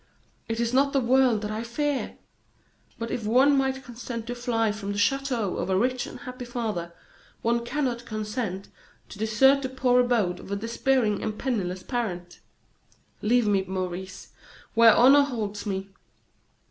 [0.47, 2.17] It is not the world that I fear!
[2.97, 6.43] But if one might consent to fly from the chateau of a rich and happy
[6.43, 6.91] father,
[7.43, 8.69] one cannot consent
[9.09, 12.39] to desert the poor abode of a despairing and penniless parent.
[13.21, 14.29] Leave me, Maurice,
[14.73, 15.91] where honor holds me.